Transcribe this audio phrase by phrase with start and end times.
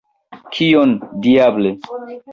[0.55, 0.95] Kion,
[1.27, 1.71] diable!